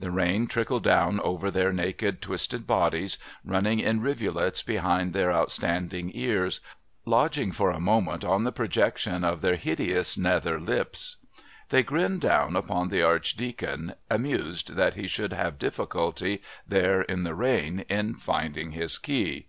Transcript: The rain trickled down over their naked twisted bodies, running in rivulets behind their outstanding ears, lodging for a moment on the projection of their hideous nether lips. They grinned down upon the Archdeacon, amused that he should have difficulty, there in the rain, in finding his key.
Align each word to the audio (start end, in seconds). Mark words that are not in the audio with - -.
The 0.00 0.10
rain 0.10 0.48
trickled 0.48 0.82
down 0.82 1.20
over 1.20 1.48
their 1.48 1.72
naked 1.72 2.20
twisted 2.20 2.66
bodies, 2.66 3.18
running 3.44 3.78
in 3.78 4.00
rivulets 4.00 4.64
behind 4.64 5.12
their 5.12 5.32
outstanding 5.32 6.10
ears, 6.12 6.58
lodging 7.04 7.52
for 7.52 7.70
a 7.70 7.78
moment 7.78 8.24
on 8.24 8.42
the 8.42 8.50
projection 8.50 9.22
of 9.22 9.42
their 9.42 9.54
hideous 9.54 10.18
nether 10.18 10.58
lips. 10.58 11.18
They 11.68 11.84
grinned 11.84 12.22
down 12.22 12.56
upon 12.56 12.88
the 12.88 13.04
Archdeacon, 13.04 13.94
amused 14.10 14.74
that 14.74 14.94
he 14.94 15.06
should 15.06 15.32
have 15.34 15.56
difficulty, 15.56 16.42
there 16.66 17.02
in 17.02 17.22
the 17.22 17.36
rain, 17.36 17.84
in 17.88 18.14
finding 18.14 18.72
his 18.72 18.98
key. 18.98 19.46